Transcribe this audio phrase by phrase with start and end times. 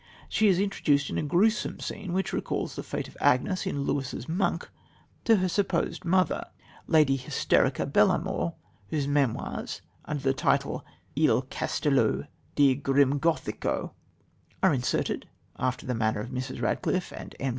[0.27, 4.27] She is introduced in a gruesome scene, which recalls the fate of Agnes in Lewis's
[4.27, 4.67] Monk,
[5.25, 6.47] to her supposed mother,
[6.87, 8.55] Lady Hysterica Belamour,
[8.89, 10.83] whose memoirs, under the title
[11.15, 12.23] Il Castello
[12.55, 13.91] di Grimgothico,
[14.63, 15.29] are inserted,
[15.59, 16.63] after the manner of Mrs.
[16.63, 17.49] Radcliffe and M.